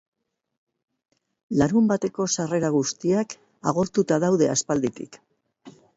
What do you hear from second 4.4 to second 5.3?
aspalditik.